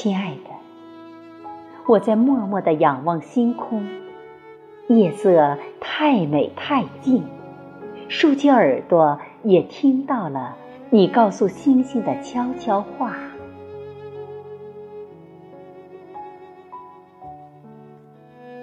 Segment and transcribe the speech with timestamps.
[0.00, 0.50] 亲爱的，
[1.88, 3.84] 我在默默地仰望星空，
[4.86, 7.24] 夜色太美太静，
[8.06, 10.54] 竖起耳朵也听到了
[10.90, 13.16] 你告诉星星的悄悄话。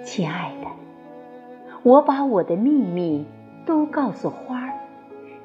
[0.02, 0.68] 亲爱的，
[1.82, 3.26] 我把我的秘密
[3.66, 4.72] 都告诉花儿，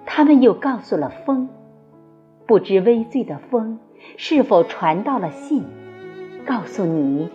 [0.05, 1.49] 他们又告诉了风，
[2.48, 3.77] 不知微醉的风
[4.15, 5.65] 是否传到了信。
[6.45, 7.29] 告诉你，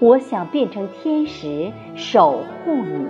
[0.00, 3.06] 我想变成天使守护你，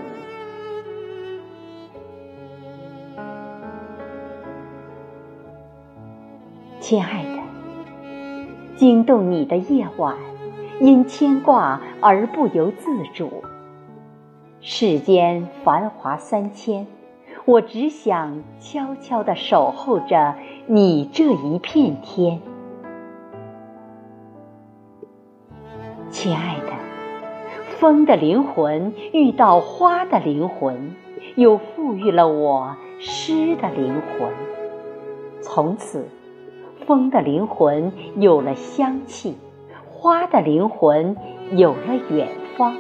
[6.80, 7.38] 亲爱的。
[8.76, 10.16] 惊动你的夜晚，
[10.80, 13.42] 因牵挂而不由自主。
[14.60, 16.86] 世间繁华三千，
[17.44, 22.40] 我只想悄悄地守候着你这一片天。
[26.10, 26.72] 亲爱的，
[27.78, 30.94] 风的灵魂遇到花的灵魂，
[31.36, 34.30] 又赋予了我诗的灵魂。
[35.42, 36.08] 从此，
[36.86, 39.36] 风的灵魂有了香气，
[39.90, 41.16] 花的灵魂
[41.52, 42.76] 有了远方，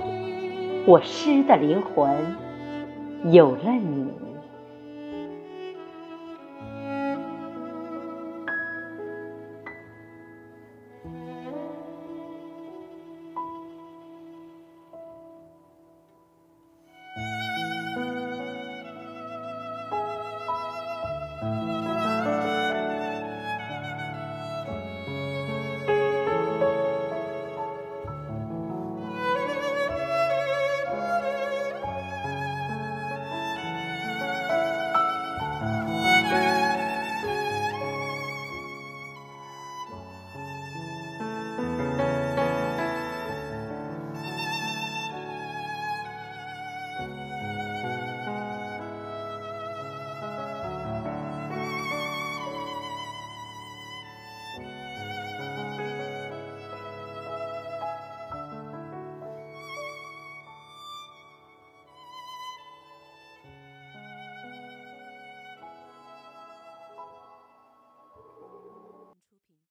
[0.86, 2.16] 我诗的灵魂
[3.24, 4.08] 有了你。